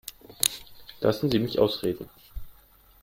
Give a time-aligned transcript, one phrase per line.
[1.01, 2.09] Lassen Sie mich ausreden.